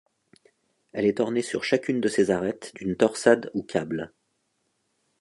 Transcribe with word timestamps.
Elle 0.93 1.05
est 1.05 1.19
ornée 1.19 1.43
sur 1.43 1.63
chacune 1.63 2.01
de 2.01 2.07
ses 2.07 2.31
arêtes 2.31 2.71
d’une 2.73 2.95
torsade 2.95 3.51
ou 3.53 3.61
câble. 3.61 4.11